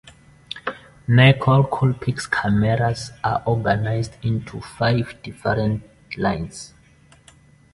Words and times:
Nikon 1.07 1.61
Coolpix 1.65 2.25
cameras 2.27 3.11
are 3.23 3.43
organized 3.45 4.17
into 4.23 4.59
five 4.59 5.21
different 5.21 5.83
lines. 6.17 6.73